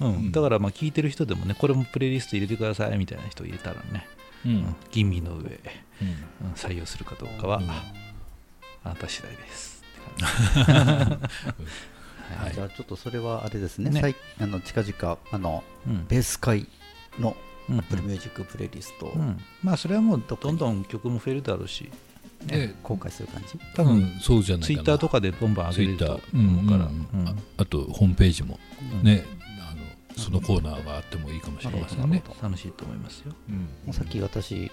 [0.00, 0.14] うん。
[0.14, 4.06] うんだからまあ聴いてる人でもねこれもプレイリスト入れてくださいみたいな人入れたらね、
[4.46, 4.76] ううん。
[4.90, 6.46] 吟味の上、うん。
[6.46, 6.52] うん。
[6.54, 7.70] 採用するかどうかは、うん。
[7.70, 7.82] あ
[8.84, 11.34] なた次第ですって感じ。
[12.34, 12.54] はい。
[12.54, 13.90] じゃあちょっとそれはあれですね。
[13.90, 14.00] ね。
[14.00, 16.06] 最あの近々あのうん。
[16.06, 16.66] ベース会
[17.18, 17.36] の
[17.68, 17.78] うん。
[17.78, 19.12] Apple Music プレイリストを。
[19.12, 19.38] うん。
[19.62, 21.90] まあそれはもうどんどん曲も増えるだろうし
[22.46, 23.58] で公開する感じ？
[23.74, 24.18] 多分、うん。
[24.20, 24.66] そうじゃないかな。
[24.66, 26.20] ツイッターとかでボンバン上げれると。
[26.32, 27.08] 思うから、うん。
[27.20, 27.28] うん。
[27.28, 28.58] ああとホームページも。
[28.94, 29.02] うん。
[29.02, 29.24] ね、
[29.60, 32.22] あのそのコーナーがあってもいいかもしれませんね。
[32.42, 33.34] 楽しいと思いますよ。
[33.92, 34.70] さっき私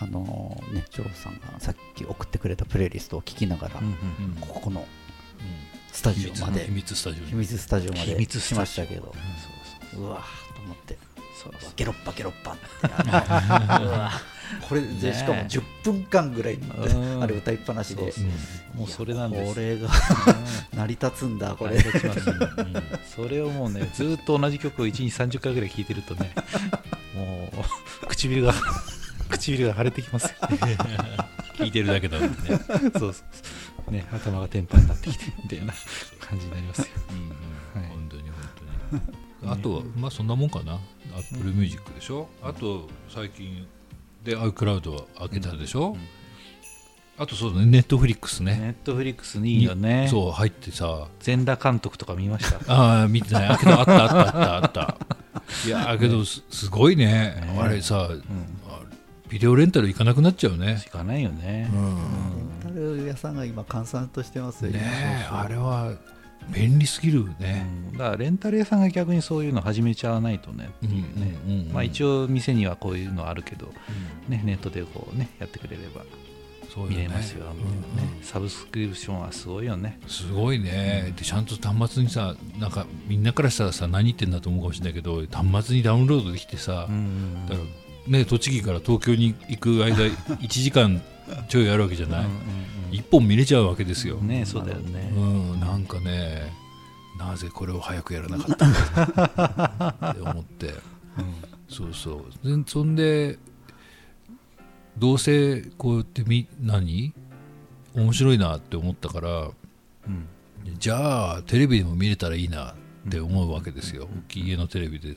[0.00, 4.34] あのねジョーさんがさっき送ってくれたプレイリストを聞きながら、うんうんうん。
[4.40, 4.86] ここの
[5.92, 6.64] スタジオまで。
[6.64, 9.14] 秘密スタジオ秘密スタジオま秘で来ましたけど。
[9.98, 10.96] うわーと思って
[11.42, 12.62] そうそうゲロッパゲロッパって。
[14.68, 15.14] これでね。
[15.14, 17.22] しかも10分間ぐらいうん。
[17.22, 18.12] あれ歌いっぱなしで。
[18.74, 19.54] もうそれなんです。
[19.54, 19.88] これが
[20.74, 21.78] 成り立つんだこれ。
[23.14, 26.32] それをもうねずーっと同じ曲を1日30回ぐらい聴いてるとね
[27.16, 27.50] も
[28.04, 28.54] う唇が
[29.30, 30.26] 唇が腫れてきます。
[30.26, 30.34] よ
[31.56, 32.36] 聞いてるだけだもんね。
[32.46, 33.22] そうそうそ
[33.88, 33.90] う。
[33.90, 35.74] ね頭がテンパになってきてみたいな
[36.20, 36.86] 感じになりますよ。
[37.74, 37.84] はい。
[37.88, 38.32] 本当に本
[38.90, 39.21] 当に。
[39.46, 40.78] あとは、まあそんなもんかな。
[41.16, 42.28] Apple Music でしょ。
[42.42, 43.66] あと、最近
[44.24, 45.96] で iCloud は開けたでしょ。
[47.18, 48.58] あとそうだね、Netflix ね。
[48.58, 52.58] ネットフリックスにいいよねそう、入ってさ、全裸監督とか見ました？
[52.72, 53.48] ああ、見てない。
[53.50, 54.96] あけど、あったあったあったあった。
[55.66, 57.06] いや、だけど、すすごいね。
[57.06, 58.22] ねあれさ、うん
[58.68, 58.80] あ
[59.28, 60.76] ビデオレンタル行かなくなっちゃうね。
[60.78, 61.96] しかないよねうん
[62.64, 65.92] レンタル屋さんが今閑散としてますよねえそうそうあれは
[66.50, 67.64] 便利すぎるうね。
[67.64, 67.92] ん。
[67.92, 70.70] だからレンタル屋さんが逆にそういうの始めちゃわないとね
[71.84, 73.72] 一応店にはこういうのあるけど、
[74.28, 76.02] ね、ネットでこうねやってくれれば
[76.88, 77.58] 見れますよ、うん
[77.96, 78.18] ね。
[78.22, 80.00] サブスクリプションはすごいよね。
[80.06, 89.96] すごいね、でちゃんと端末にさなんかみんなからしたらさ何言ってんだと思うかもしれないけど端末にダウンロードできてさ、うんだからね栃木から東京に行く間
[90.40, 91.02] 1時間
[91.48, 92.26] ちょいあるわけじゃない、
[92.92, 95.20] 一本見れちゃうわけですよ、ねそうだよね、う
[95.56, 96.52] ん、なんかね
[97.18, 100.74] なぜこれを早くやらなかったって思って、
[101.68, 102.56] そうそう。
[102.56, 103.38] でそんで
[104.98, 107.12] どうせこうやってみ何？
[107.94, 110.26] 面白いなって思ったからうん。
[110.78, 115.08] じゃあテレビでも見れたらいいなって思うわけですよ、大きい家のテレビで。
[115.08, 115.16] はい。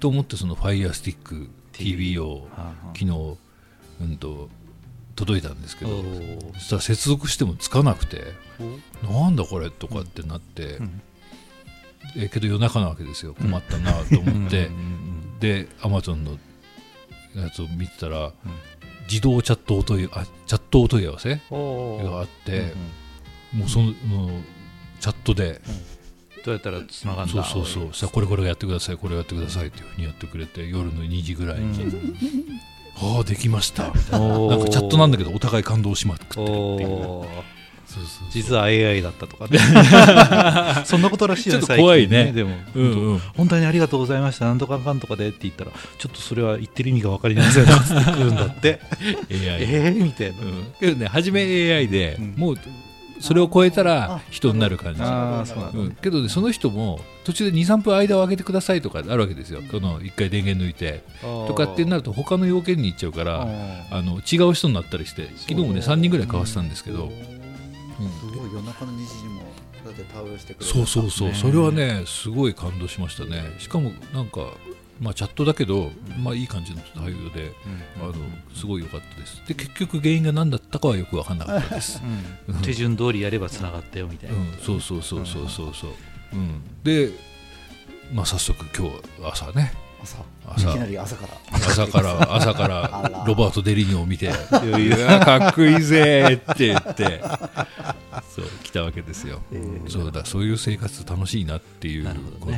[0.00, 2.92] と思ってその Firestick TV をはあはあ。
[2.94, 3.36] 昨日、
[4.00, 4.48] うん、と
[5.16, 6.04] 届いたんですけど
[6.54, 8.34] そしたら接続してもつかなくて
[9.02, 11.02] なんだこれとかってなって、ん。
[12.16, 13.34] えけど夜中なわけですよ。
[13.34, 14.74] 困ったなと思って、うん。
[14.74, 14.78] う
[15.36, 15.38] ん。
[15.40, 16.38] で Amazon の
[17.34, 18.32] やつを見てたら、
[19.10, 21.38] 自動チャットお問いあチャットお問い合わせが
[22.20, 22.72] あって
[23.54, 23.92] うん、もうその
[25.00, 25.60] チャットで、
[26.44, 27.44] どうやったらつながるんだ？
[27.44, 28.10] そうそうそう。
[28.10, 31.76] これこれやってくださいこれやってくださいっていうふうにやってくれて夜の2時ぐらいに、
[32.98, 33.88] ああできました。
[33.94, 37.46] みたいななんかチャットなんだけどお互い感動しまくってるっていう。
[37.86, 39.58] そうそう実は AI だったとかね。
[40.84, 42.16] そんなことらしいよねちょっと怖いね。
[42.16, 43.18] 最近でも、うんうん。
[43.36, 44.46] 本当にありがとうございました。
[44.46, 48.80] なんとかかんとかでって言ったらちょっとそれは言ってる意味が分かりませんってくるんだって。
[49.30, 52.34] AI、えーみたいな、うん、けどね初め AI で、うん。
[52.36, 52.58] もう
[53.20, 55.02] それを超えたらあ人になる感じ。
[55.02, 55.92] あーそうなん。
[55.92, 59.60] けどねその人も途中で23分間を空けてくださいとかあるわけですよ。
[59.70, 61.02] この1回電源抜いて。
[61.22, 63.42] とかってなると他の要件に行っちゃうから
[63.90, 69.42] あの違う人になったりして昨日もね3人ぐらい交わしたんですけど、すごい夜中の2時にも
[69.84, 73.42] だって対応してくれるそうそうそう、ねそれはねすごい感動しましたね。
[73.58, 74.40] しかもなんか
[75.00, 77.52] まあチャットだけど、まあいい感じの対応で、
[78.00, 78.14] あの
[78.54, 79.42] すごい良かったです。
[79.46, 82.02] で結局原因が何だったかはよく分かんなかったです。
[82.48, 82.62] うん。
[82.62, 85.74] 手順通りやればつながったよみたいな、うん、そうそうそうそうそう。
[85.74, 85.90] そう、
[86.32, 87.10] うん、で、
[88.12, 89.72] まあ、早速今日朝ね。
[90.02, 90.18] 朝。
[90.46, 90.70] 朝。
[90.70, 91.56] いきなり朝から。
[91.56, 93.08] 朝から 朝かあら。
[93.08, 97.22] らロバート・デ・リニを見て「うわかっこいいぜ!」って言って
[98.34, 99.42] そう来たわけですよ、
[99.88, 102.56] そうだそういう生活楽しいなっていうなるほこの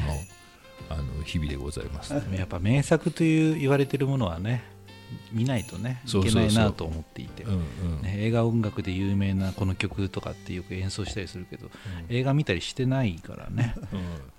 [0.90, 4.64] あの日々でございます、でもやっぱ名作という言われてるものはね
[5.32, 7.44] 見ないとねいけないなと思っていて。
[7.44, 7.56] うんう
[8.00, 8.02] ん。
[8.02, 11.70] ね、映画音楽で有名なこの曲とかってよく演奏したりするけど、
[12.08, 13.74] 映画見たりしてないからね、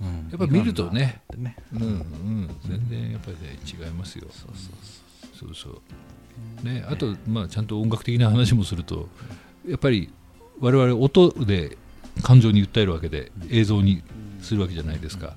[0.01, 0.07] うん。
[0.07, 0.29] うん。
[0.29, 1.55] やっぱ見るとねね。
[1.73, 2.57] うんうん。
[2.65, 4.27] 全然やっぱりね違いますよ。
[4.31, 6.65] そうそうそうそう。
[6.65, 9.09] ねあとまあちゃんと音楽的な話もすると
[9.67, 10.09] やっぱり
[10.59, 11.77] 我々音で
[12.21, 14.03] 感情に訴えるわけで映像に
[14.41, 15.35] するわけじゃないですか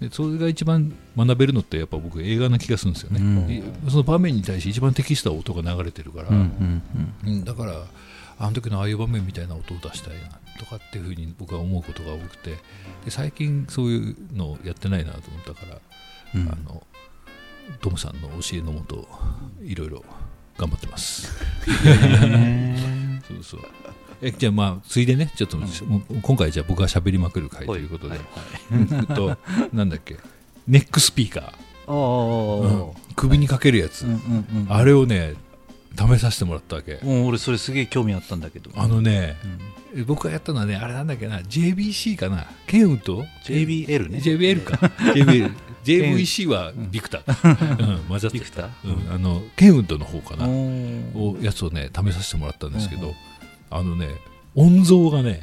[0.00, 3.50] でそれが一番学べるのってやっぱ僕映画な気がするんですよね、うん。
[3.50, 6.82] いその場面に対して一番適した音が流れてるから、うん
[7.24, 7.44] うんうん。
[7.44, 7.84] だから
[8.38, 12.56] あの時のああいう場面みたいな音を出したいなとかっていうふうに僕は思うことが多くて。
[13.04, 15.78] で最近そういうのをやってないなと思ったから、
[16.34, 16.40] うん。
[16.42, 16.82] うんあの
[17.82, 19.06] トムさんの教えのもと
[19.62, 20.02] いろいろ
[20.56, 21.44] 頑張ってます。
[21.68, 23.20] ね。
[23.28, 23.60] そうそう
[24.20, 25.58] えじゃあまあついでねちょっと、
[26.22, 28.26] 今回じゃあ僕が喋りまくる回ということで、はい。
[28.72, 29.06] うん。
[29.06, 29.36] と
[29.72, 30.16] なんだっけ。
[30.66, 31.52] ネックスピーカは
[31.86, 34.04] いー、首にかけるやつ、
[34.68, 35.34] あれをね
[35.96, 38.70] 試させてもらったわけ、俺それすげえ興味あったんだけど。
[38.74, 39.36] あのね
[39.94, 40.04] うん。
[40.04, 41.40] 僕がやったのはねあれなんだっけな。
[41.40, 42.46] JBC かな。
[42.66, 44.18] ケンウッド JBL ね。
[44.18, 44.76] JBL か。
[45.14, 45.50] JBL
[45.84, 48.68] JVC はビクター、 うん、混ざってビクター？
[48.84, 53.14] うん、あのケンウッドの方かな、をやつをね試させてもらったんですけど、うん
[53.70, 54.08] あのね
[54.54, 55.42] 音像がね、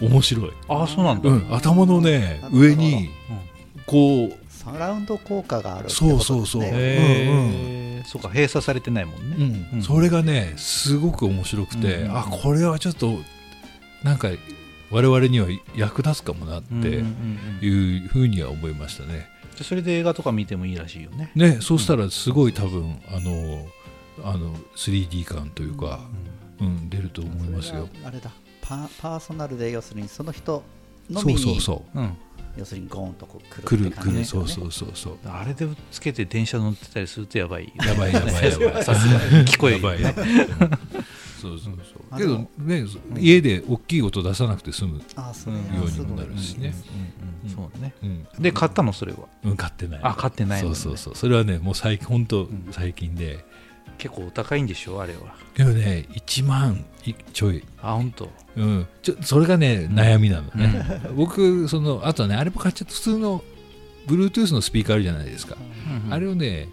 [0.00, 1.30] 面白い、ああそうなんだ。
[1.30, 3.10] うん、頭のね上に
[3.86, 4.44] こう。
[4.64, 6.62] サラウンド効果があるってそうそうそう。
[6.62, 9.36] ですねへえそうか閉鎖されてないもんね。
[9.38, 9.78] うん。
[9.78, 9.82] うん。
[9.82, 13.18] それがねすごく面白くて、うんあこれはちょっと
[14.02, 14.28] なんか
[14.90, 17.00] 我々には役立つかもなってうんうんうん
[17.60, 18.00] うん。
[18.00, 19.28] いうふうには思いましたね。
[19.54, 21.30] じゃあそれで映画とか見てもいいらしいよね。
[21.34, 23.66] ねそうしたらすごい多分あの
[24.24, 26.00] あの 3D 感というか、
[26.60, 27.88] うん、出ると思いますよ。
[28.04, 28.30] あれだ。
[28.60, 30.62] パパーソナルで要するにその人
[31.10, 32.02] のそうみにそうそうう。
[32.02, 32.16] ん。
[32.56, 35.18] 要するにゴーンとこう来来るってる来るそう感じですよねそうそうそう。
[35.26, 37.72] あれでつけて電車乗ってたりするとやばい。
[37.84, 38.82] やばいやばいやばい。
[38.84, 40.26] さすがに聞こえるやばいやばい。
[40.26, 40.70] うん。
[41.40, 42.18] そうそうそう。
[42.18, 42.86] けどね
[43.18, 46.74] 家で大きい音出さなくて済む、あそれようにもなるしね。
[47.44, 47.54] うんうん。
[47.54, 47.92] そうね。
[48.02, 49.18] うん、で買ったのそれは。
[49.44, 50.00] うん買ってない。
[50.02, 51.14] あ買ってないそうそうそう。
[51.16, 53.44] それはねもう最近本当最近で
[53.98, 55.34] 結構お高いんでしょあれは。
[55.54, 57.64] けどね1万いちょい。
[57.82, 58.30] あ本当。
[58.56, 63.42] うん、ちょそれがね悩みなのね、 僕そのあとはねあれも買っちゃった普通の
[64.06, 65.56] Bluetooth のスピーカーあるじゃないですか、
[66.10, 66.68] あれをね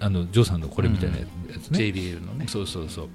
[0.00, 1.24] あのジョーさんのこれみたいなや
[1.62, 2.46] つね、JBL のね。
[2.48, 3.08] そうそうそう。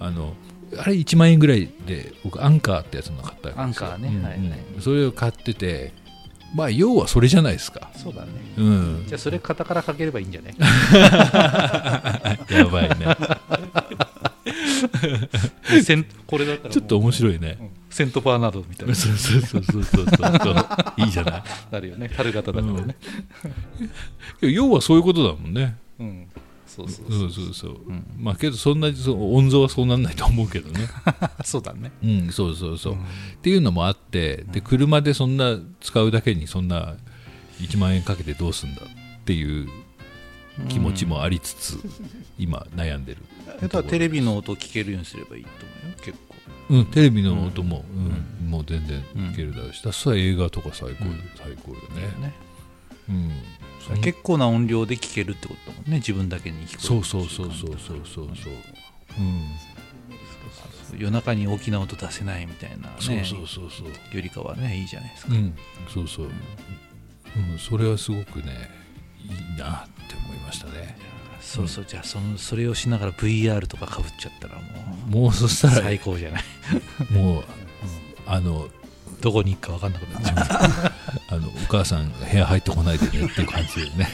[0.00, 0.34] あの
[0.78, 3.88] あれ1万円ぐらいで僕アンカーってやつの買ったわけですよ。
[3.88, 4.08] アンカーね。
[4.08, 4.22] うんうん。
[4.24, 4.60] はいはい。
[4.80, 5.92] それを買ってて
[6.54, 7.90] まあ要はそれじゃないですか。
[7.94, 8.28] そうだね。
[8.56, 9.04] うん。
[9.06, 10.54] じゃあそれ肩からかければいいんじゃない
[12.50, 13.16] やばいね。
[15.82, 17.58] センこれだったらちょっと面白いね。
[17.60, 17.70] うん。
[17.90, 18.94] セントバーナードみたいな。
[18.94, 20.94] そうそうそうそうそうそう。
[20.98, 21.42] いいじゃない。
[21.70, 22.10] なるよね。
[22.16, 22.96] 樽型だからね。
[24.42, 25.76] いや要はそういうことだもんね。
[25.98, 26.26] うん
[26.70, 30.88] そうそうそそううそうそう、うんまあけどそんなそう温存はそうなんないと思うけどね。
[31.44, 31.90] そうだね。
[32.02, 32.96] うんそうそうそう、っ
[33.42, 36.94] ていうのもあってで車でそんな使うだけにそんな
[37.60, 39.68] 1万円かけてどうすんだっていう
[40.68, 41.78] 気持ちもありつつ、
[42.38, 43.18] 今悩んでる。
[43.60, 46.34] だからテレビの音聞けるようにすればいいと思うよ結構。
[46.70, 48.98] うん、テレビの音も、うんもう全然
[49.32, 51.20] いけるだろうし、だそれは映画とか最高、うん。
[51.36, 52.00] 最高よね。
[52.20, 52.32] ね。
[53.08, 53.30] うん
[54.02, 58.52] 結構な音量で聞けるってことだもんね自分だけに聞こえるそうそうそうそうそうそうそう。
[59.18, 60.98] うん。
[60.98, 63.88] 夜中に大きな音出せないみたいなねそうそうそうそう。
[64.16, 65.54] よりかはねいいじゃないですか、うん
[65.88, 68.68] そうそう、うん、それはすごくね
[69.22, 70.96] いいなって思いましたね。
[71.40, 74.56] そうそうじゃあそのそれをしながら VR とかかぶっちゃったら
[75.08, 76.42] ももうそしたうら最高じゃない？
[77.12, 77.44] もう
[78.26, 78.68] あの
[79.20, 80.92] どこに行くか分かんなくなっちゃう。
[81.34, 84.08] あのお母さん部屋入ってこないでねっていう感じでね。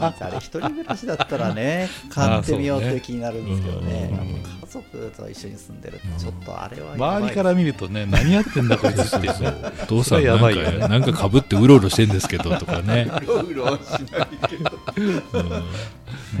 [0.00, 4.10] あれ一人暮らしだったらね 買ってみようって気になるんですけどね。
[4.12, 9.72] うんあの家族と一緒に住んでるとちょっとあれは周りから見るとね何やってんだこいつってそう そう。
[9.82, 10.88] お父さんなんかやばいよね。
[10.88, 13.08] なんかかぶってうろうろしてんですけどとかね。
[13.22, 14.78] うろうろはしないけど。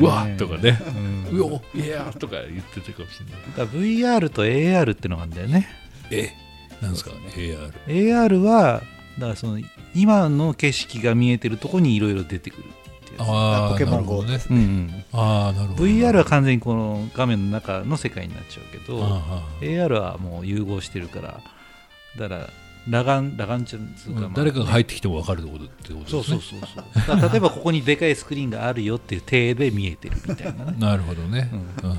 [0.00, 0.78] うわっとかね。
[1.30, 1.38] うん。
[1.38, 3.34] うおいやーとか言ってたかもしれない。
[3.56, 5.68] だから VR と AR ってのがあるんだよね。
[6.10, 6.32] え
[6.82, 8.82] なんですか AR AR は
[9.18, 9.60] だからその
[9.94, 13.28] 今の景色が見えてるとこにいろいろ出てくるっていうやつ。
[13.28, 14.32] ああポケモンなるほど GO ね。
[14.32, 15.04] ですうんうん。
[15.12, 15.84] ああなるほど。
[15.84, 21.40] VR は完全にこの画面の中の世界になっちゃうけどああ AR はもう融合してるから
[22.18, 22.50] だから
[22.84, 27.16] 裸眼裸眼ちゃんつうか、まあ誰かが入ってきても分かるってことってことそうですねそうそうそう。
[27.16, 30.74] だから例えばここにでかいスクリーンがあるよっていう体で見えてるみたいなね。
[30.78, 31.90] なるほどね、うん。
[31.90, 31.98] うんう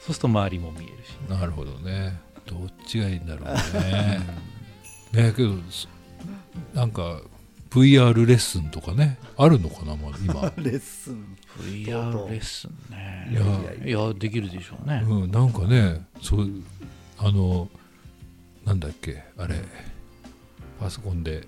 [0.00, 1.16] そうすると周りも見えるし。
[1.28, 4.20] うんなるほどねどっちがいいんだろうね。
[5.12, 5.88] ねけどそ
[6.74, 7.20] なんか
[7.70, 10.52] VR レッスンとかねあるのかな、まあ、今。
[10.62, 11.36] レッスン。
[11.60, 13.28] VR レッスンね。
[13.30, 14.02] いや。
[14.02, 16.50] いやできるでしょうね、うん、なんかねそう
[17.18, 17.68] あの
[18.64, 19.56] なんだっけあれ
[20.80, 21.44] パソコンで。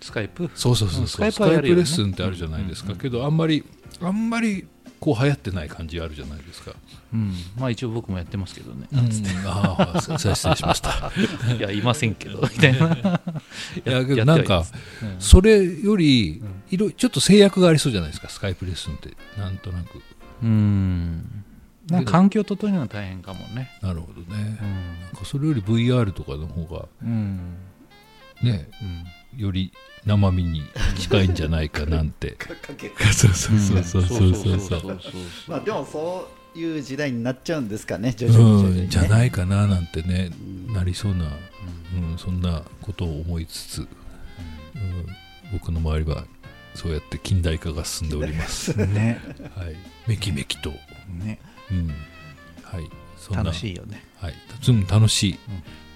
[0.00, 0.50] スカイプ？
[0.54, 1.04] そうそうそうう。
[1.04, 1.84] んそう、スカイプはやるよね。
[1.84, 3.64] スカイプレッスンってあるじゃないですか、けどあんまり
[4.00, 4.66] あんまり
[5.00, 6.72] こう流行ってない感じあるじゃないですか、
[7.14, 8.86] うん、まあ一応僕もやってますけどね、
[9.46, 11.10] ああそそれは失礼しました。
[11.58, 12.88] いやいませんけどみたいな。
[13.86, 14.66] いやけどなんか
[15.02, 15.16] うん。
[15.18, 16.62] それよりうん。
[16.70, 19.16] いろちょっと制約がありそうじゃないですかスカイプレッスンって。
[19.38, 20.02] なんとなく。
[20.42, 21.44] うん。
[21.88, 23.70] なんか環境整えるのは大変かもね。
[23.82, 25.00] なるほどね、うん。
[25.02, 27.56] なんかそれより VR とかの方がうん。
[28.42, 28.68] ね。
[28.82, 29.04] うん
[29.36, 29.72] より
[30.04, 30.62] 生身に
[30.98, 32.36] 近いんじゃないかなんて。
[33.12, 35.00] そうそうそうそうそうそうそう。
[35.48, 40.30] まあでもそういう時代になっちゃうんですかね徐々に、ねうん、じゃないかななんてね、
[40.68, 43.86] うん、なりそうな、うん、そんなことを思いつつ、うん。
[45.52, 46.24] 僕の周りは
[46.74, 48.74] そうやって近代化が進んでおります。
[48.86, 49.20] ね、
[49.56, 50.72] はい、めきめきと。
[51.08, 51.40] ね、
[51.70, 51.88] うん。
[52.62, 52.90] はい。
[53.16, 53.42] そんな。
[53.44, 54.04] 楽しいよね。
[54.16, 54.34] はい。
[54.88, 55.38] 楽しい、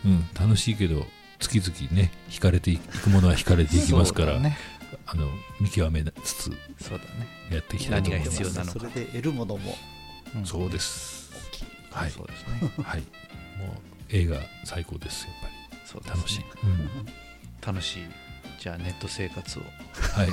[0.05, 0.29] うん。
[0.39, 1.07] 楽しいけど
[1.39, 4.57] 月々ね惹かれていくものは惹かれていきますから、ね。
[5.07, 5.27] あの
[5.61, 7.29] 見極めつつそうだね。
[7.51, 8.43] やっていきたいと思い何がます。
[8.43, 8.81] 必要なのか。
[8.81, 9.77] それで得るものも。
[10.37, 10.47] うん。
[10.47, 11.33] そうです。
[11.91, 12.73] はい、そうですね。
[12.83, 13.09] はい、もう
[14.11, 15.55] 映画最高ですやっぱり。
[15.85, 16.45] そうね楽しい。
[16.65, 16.91] うん。
[17.65, 18.03] 楽しい。
[18.59, 19.63] じゃあネット生活を。
[19.63, 20.29] はい。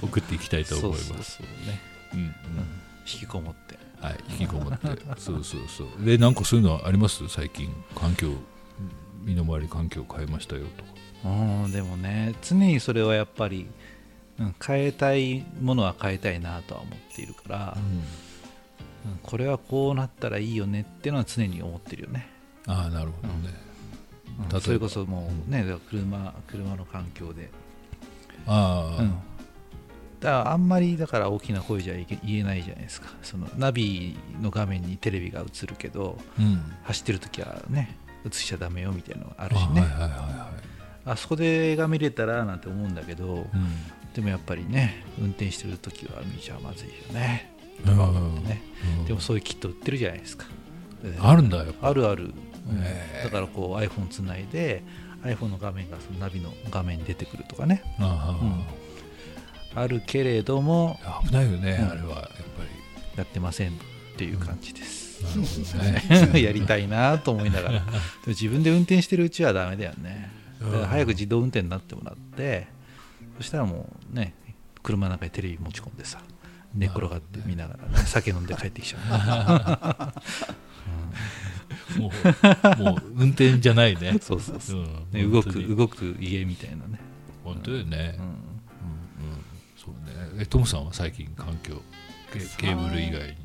[0.04, 1.04] 送っていきたいと思います。
[1.08, 1.46] そうそうそう。
[1.66, 1.80] ね。
[2.14, 2.20] うん。
[2.20, 2.28] うん。
[3.06, 4.86] 引きこもってはい、引きこもって。
[5.16, 6.04] そうそうそう。
[6.04, 7.28] で、なんかそういうのはあります？
[7.28, 8.32] 最近、環境、
[9.22, 10.90] 身の回り環境を変えましたよとか。
[11.24, 13.68] うんでもね常にそれはやっぱり、
[14.40, 18.02] うん、変えたいものは変えたいなとは思っているから、うん。
[19.22, 22.28] これはこうなったらいいよねっていうのは常に思ってるよね、
[22.66, 23.54] ああ、なるほどね。
[24.52, 24.60] うん。
[24.60, 27.50] それこそもうね、車車の環境で、
[28.46, 29.14] ああ、うん
[30.22, 32.06] だあんまりだから大きな声じゃ言
[32.38, 33.08] えないじゃないですか。
[33.22, 36.62] そのナビの画面にテレビが映るけどうん。
[36.84, 39.84] 走ってる時はね映しちゃダメよみたいなのがあるあしね。
[41.04, 43.28] あそこで映画見れたらなんて思うんだけど、い。
[43.28, 43.46] うん。
[44.14, 47.52] でもやっぱりね運転してる時は見ちゃまずいよね。
[47.84, 48.44] うん。
[48.44, 48.62] ね。
[49.00, 49.04] うん。
[49.06, 50.46] でもそういうキット売ってるじゃないですか、
[51.02, 51.88] えーあるんだやっぱ。
[51.88, 52.32] あるある、
[53.24, 54.84] だからこう iPhone つないで
[55.24, 57.82] iPhone の画面がそのナビの画面に出てくるとかね。
[57.98, 58.81] うん
[59.74, 61.90] あるけれども危ないよね、うん。
[61.90, 62.26] あれはやっ
[63.14, 63.72] ぱやってませんっ
[64.16, 66.42] ていう感じです、りなるほどね。
[66.42, 67.84] やりたいなと思いながら。
[68.26, 70.30] 自分で運転してるうちはダメだよね。
[70.88, 72.68] 早く自動運転になってもらって
[73.38, 74.34] そしたらもうね
[74.82, 76.20] 車の中にテレビ持ち込んでさ
[76.74, 80.12] 寝転がって見ながらね酒飲んで帰ってきちゃ
[81.98, 82.12] も
[82.78, 84.10] うもう運転じゃないね。
[84.10, 84.86] うそうそうそう、うん。
[85.10, 86.98] ね、動く動く家みたいなね、
[87.44, 88.51] 本当だよね、うん
[90.42, 91.80] えトムさんは最近環境
[92.32, 93.36] ケケーブル以外に。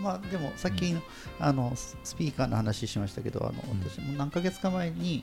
[0.00, 1.00] まあでもさっきの,、
[1.38, 3.88] あのススピーカーの話しましたけどあの、うん。
[3.88, 5.22] 私も何ヶ月か前に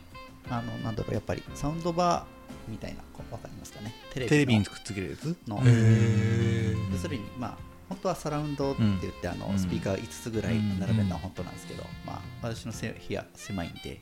[0.50, 3.94] あのなんだろうやっぱりサウンドバーみたいなこうわかりますかね。
[4.14, 5.36] テレビテレビのにくっつけるやつ？
[5.48, 5.62] の。
[5.66, 7.58] へ要するにまあ
[7.90, 14.00] 本当はサラウンドって言って、あのうんスピーカー5つぐらいうん並べるのは本当なんですけど、まあ私のせ部屋狭いんで、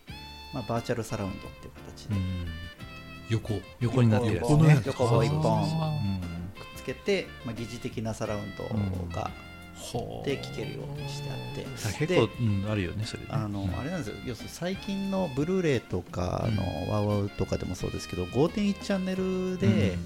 [0.54, 2.16] まあ、バーチャルサラウンドっていう形で、
[3.30, 3.54] 横。
[3.80, 6.36] 横になってるやつ横ね横棒一本
[6.86, 8.64] けて、まあ、疑似的なサラウンド
[9.16, 9.32] が
[10.24, 11.66] で聴けるようにしてあって、
[12.06, 13.30] 結構、うん、あるよねそれね。
[13.32, 14.16] あの、あれなんですよ。
[14.26, 19.98] 要するに最近のブルーレイとか、あのワウワウとかでもそうですけど5.1チャンネルで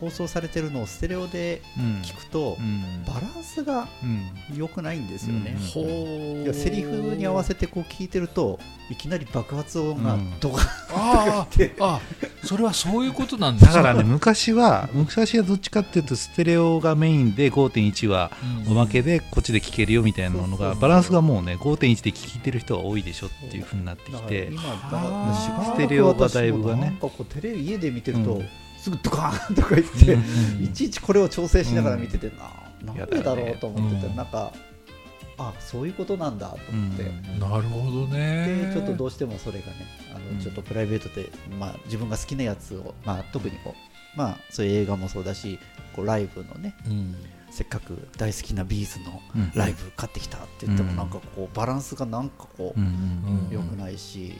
[0.00, 1.84] 放送されてるのをステレオでうん。
[2.02, 3.04] 聞くと、うん。
[3.06, 4.28] バランスがうん。
[4.56, 5.66] 良くないんですよね、うん。
[5.66, 8.58] ほいやセリフに合わせてこう聞いてると
[8.90, 10.40] いきなり爆発音がうん。
[10.40, 18.30] ドカあってああそれはそういうことなんですだからね昔は昔はどっちかっていうとステレオがメインで5.1は
[18.68, 20.68] おまけでこっちで聴けるよみたいなのそうそうそう。
[20.70, 28.48] がバランスがもうね5.1で聴いてる人が多いでしょっていう風になってきてステレオがだいぶがねなんかこうテレビ家で見てると、うん
[28.78, 32.30] すぐドカーンとか言って、うんいちいちこれを調整しながら見てて、
[32.84, 34.16] ななんでだろうと思ってて、うん。
[34.16, 34.52] なんか
[35.36, 37.02] あそういうことなんだと思って。
[37.02, 37.38] うん。
[37.38, 38.68] なるほどね。
[38.68, 39.74] でちょっとどうしてもそれがね
[40.14, 40.38] あの、うん。
[40.38, 43.74] ちょっとプライベートで、まあ、自分が好きなやつを、まあ、特にこ
[44.16, 45.58] う、まあ、そういう映画もそうだし
[45.94, 47.14] こうライブのねうん。
[47.50, 49.52] せっかく大好きなビーズのうん。
[49.54, 50.96] ライブ買ってきたって言っても、うん。
[50.96, 53.54] なんかこうバランスがなんかこう、うんうん。
[53.54, 54.38] 良くないし、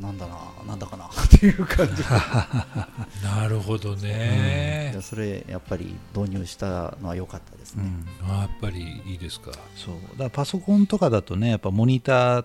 [0.00, 2.02] なんだななんだかな っていう感じ。
[3.22, 4.92] なるほどね。
[4.94, 7.84] でそれやっぱり導入したのは良かったですね、
[8.22, 8.30] うん。
[8.30, 9.52] あやっぱりいいですか。
[9.76, 9.94] そう。
[10.12, 12.44] だからパソコンとかだとねやっぱモニター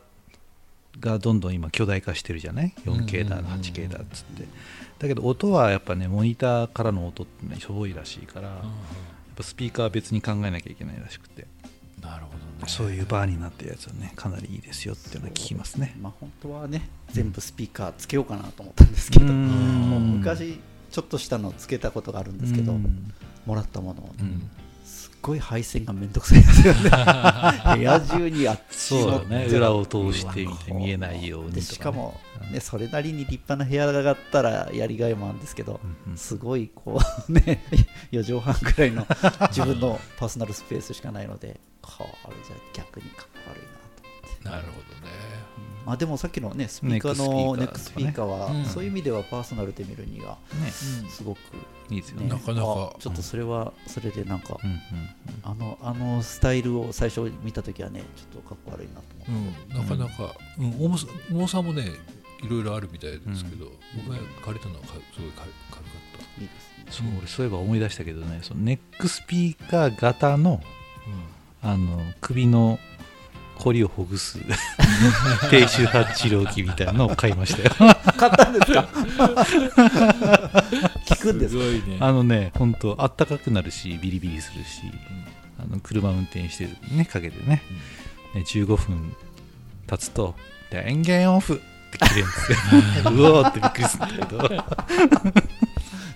[1.00, 3.62] がどんどん今巨大化してるじゃない？4K だうんうんうん。
[3.62, 4.48] 8K だっつって。
[5.00, 8.60] だけど音はやっぱねモニターからの音ってねしょぼいらしいからやっ
[9.36, 11.48] ぱスピーカーは別に考えなきゃいけないらしくて
[12.02, 12.42] なるほどね。
[12.68, 15.96] そういうバーになってるやつはねかなりいいですよっていうのは聞きますね。
[16.02, 19.48] まあ本当はね全部スピーカーつけようかなと思ったんですけど、うん。
[19.90, 20.60] もう昔
[20.92, 23.14] ちょっとしたのつけたことがあるんですけど、うん。
[23.46, 24.50] もらったものを、うん。
[24.84, 26.74] すっごい配線がめんどくさいですよ。
[26.74, 26.90] ね
[27.78, 29.46] 部屋中にあっちそうだね。
[29.48, 32.20] の裏を通してみて見えないようにね、でしかも、
[32.52, 36.18] ね、それなりに立派な部屋があったらやりがいもあるんですけど、うんうん。
[36.18, 37.64] すごいこうね
[38.12, 39.06] 4畳半ぐらいの
[39.50, 41.60] 自分のパーソナルスペースしかないので
[41.98, 44.50] これじゃ逆にかっこ悪いなと思って。
[44.50, 45.12] なるほどね。
[45.86, 48.66] まあ、でもさっきのねスピーカーのネックスピーカーは、うん。
[48.66, 50.70] そういう意味ではパーソナルで見るにはね。
[50.70, 51.40] すごく、
[51.90, 52.26] いいですよね。
[52.26, 52.94] ね、なかなか。
[52.96, 54.80] あちょっとそれはそれでなんか、うんうん
[55.44, 61.92] あのあのスタイルを最初見た時はねちょっとかっこ悪いなと思って、うん、なかなか、うん、重さ重さもね
[62.44, 65.92] いろいろあるみたいですけど、僕が借りたのはかすごい軽軽か
[66.38, 66.86] っいいですね。
[66.90, 70.64] そう俺そういえば思い出したけどねそのネックスピーカー型のた、
[71.62, 72.80] あの首の
[73.58, 74.40] こりをほぐす
[75.52, 77.94] 低周波治療器みたいなのを買いましたよ。
[78.18, 78.88] 買ったんですか？
[81.06, 81.64] 聞くんですか？
[81.64, 81.98] ごいね。
[82.00, 84.82] あのね本当あったかくなるしビリビリするし
[85.62, 87.62] あの車運転してるねかけてね。
[88.34, 89.14] ね15分
[89.88, 90.36] 経つと
[90.72, 91.58] 電源オフっ
[91.92, 92.58] て切れるんですよ。
[93.12, 94.66] うおーってびっくりするんだけど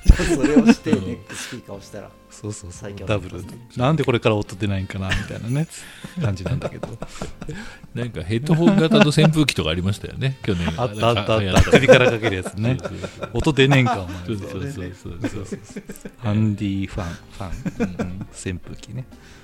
[0.35, 2.91] それをしてネックスピーカーをしたらそうそうそう。
[2.91, 3.43] 最強ダブル。
[3.77, 5.67] なんでこれから音出ないんかなみたいなね
[6.21, 6.87] 感じなんだけど。
[7.93, 10.67] なんかヘッドホン型の扇風機とかありましたよね去年。
[10.77, 11.71] あったあったあった。
[11.71, 12.77] 首からかけるやつね。
[13.33, 14.25] 音出ねえんかお前。
[14.25, 15.59] そうそうそうそうそう。
[16.17, 19.42] ハンディファンファン、うん扇風機ね、うん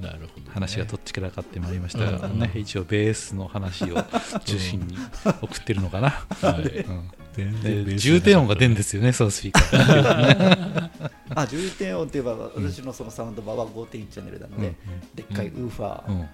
[0.00, 2.38] なるほどね、話がどっちからかってまいりましたが、うん。
[2.38, 4.02] ね、一応ベースの話を
[4.44, 7.98] 中心に送ってるのかな、はい。
[7.98, 11.10] 重低音が出るんですよねそのスピーカー。
[11.34, 14.74] あ重点音といえば私のそのサウンドバーは5.1チャンネルなので、
[15.14, 16.18] でっかいウーファーうん。
[16.18, 16.28] も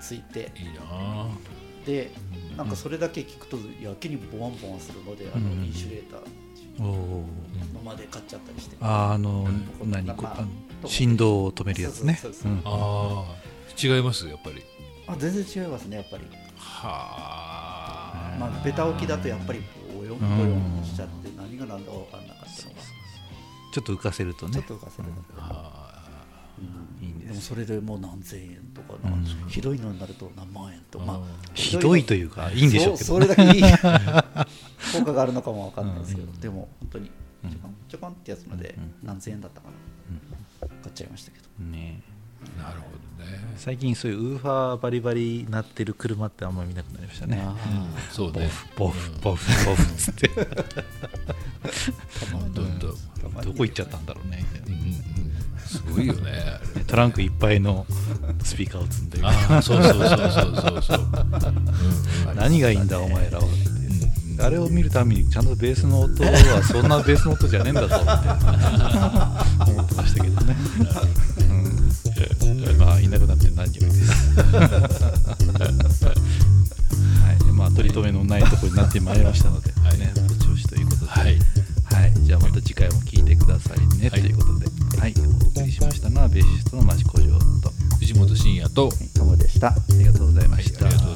[0.00, 1.28] ついて、いいな
[1.86, 2.10] で
[2.56, 5.64] なんかそれだけ聞くとやけにボワンボワンするので、あのうん。
[5.64, 6.20] インシュレーター
[6.82, 7.26] おおの
[7.84, 9.46] まで買っちゃったりして、ああの
[9.82, 9.90] うん。
[9.90, 10.42] 何ああ
[10.82, 12.18] の振動を止めるやつね。
[12.64, 13.34] ああ
[13.82, 14.62] 違いますやっぱり。
[15.06, 16.24] あ全然違いますねやっぱり、
[16.56, 18.36] はあ。
[18.40, 19.60] まあ、ベタ置きだとやっぱり
[19.94, 22.80] ボヨンボヨンしちゃって何が何だか分かんなかったのが。
[23.72, 25.40] ちょっと浮かせるとちょっねと浮かせるだけで
[27.00, 29.48] いいんですでもそれでもう何千円とか、うん。
[29.48, 31.24] ひどいのになると何万円と、まあうん。
[31.54, 33.18] ひどいというかいいんでしょうけど。
[33.18, 33.62] ねそそれだけいい。
[34.98, 37.10] 効果があるのかもわかんないですけど、でも本当に
[37.44, 37.50] うん。
[37.50, 38.94] ちょこんちょこんってやつのでうん。
[39.02, 39.68] 何千円だったか
[40.62, 41.44] な、買っちゃいましたけど。
[41.64, 42.02] ね。
[42.58, 42.86] なるほ
[43.18, 43.54] どね。
[43.56, 47.42] 最近そういうウーファーバリバリ鳴ってる車ってあんまり見なくなりましたね。
[48.12, 48.48] そうね。
[48.76, 50.30] ボフボフボフつって。
[52.34, 52.52] うん。
[52.52, 52.96] どんどん。
[53.20, 53.46] たまに。
[53.46, 54.44] どこ行っちゃったんだろうね。
[54.66, 55.23] うん
[55.74, 56.60] すごいよね。
[56.86, 57.86] トランクいっぱいの
[58.42, 59.18] スピーカーを積んで。
[59.18, 60.82] るああそうそうそうそうそう。
[60.82, 62.30] そう、うん。
[62.30, 63.44] うん何がいいんだお前らは。
[63.44, 63.54] って
[64.36, 64.44] うん。
[64.44, 68.04] あれを見るたびにちゃんとベースの音はそんなベースの音じゃねえんだぞって。
[69.72, 70.56] 思ってましたけどね、
[71.48, 74.44] うん、まあいなくなって何よりです
[76.04, 76.12] は
[77.32, 77.52] い。
[77.52, 79.98] まあ取り留めのないところになってまいりましたので、はい。
[79.98, 81.38] ね、ご調子ということで、はい。
[81.84, 84.20] はい、じゃあまた次回も聞いてくださいね、はい。
[84.20, 84.63] ということで、
[86.74, 86.82] の
[87.60, 87.70] と。
[87.98, 88.90] 藤本慎也と。
[89.36, 89.68] でした。
[89.68, 90.86] ありがとうございました。
[90.86, 91.13] はい